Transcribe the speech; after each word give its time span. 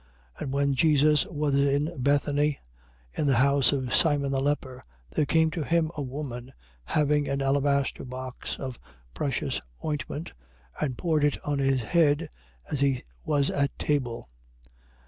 26:6. 0.37 0.41
And 0.41 0.51
when 0.51 0.73
Jesus 0.73 1.25
was 1.27 1.53
in 1.53 1.93
Bethania, 2.01 2.55
in 3.13 3.27
the 3.27 3.35
house 3.35 3.71
of 3.71 3.93
Simon 3.93 4.31
the 4.31 4.39
leper, 4.41 4.81
26:7. 5.11 5.15
There 5.15 5.25
came 5.27 5.51
to 5.51 5.61
him 5.63 5.91
a 5.95 6.01
woman 6.01 6.53
having 6.85 7.27
an 7.27 7.39
alabaster 7.43 8.03
box 8.03 8.57
of 8.57 8.79
precious 9.13 9.61
ointment 9.85 10.33
and 10.81 10.97
poured 10.97 11.23
it 11.23 11.37
on 11.45 11.59
his 11.59 11.83
head 11.83 12.29
as 12.71 12.79
he 12.79 13.03
was 13.27 13.51
at 13.51 13.77
table. 13.77 14.27